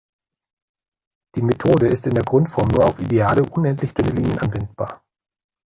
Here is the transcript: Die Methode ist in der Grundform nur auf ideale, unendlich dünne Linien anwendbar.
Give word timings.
Die 1.35 1.43
Methode 1.43 1.87
ist 1.87 2.07
in 2.07 2.15
der 2.15 2.23
Grundform 2.23 2.69
nur 2.69 2.85
auf 2.85 2.97
ideale, 2.99 3.43
unendlich 3.47 3.93
dünne 3.93 4.09
Linien 4.09 4.39
anwendbar. 4.39 5.03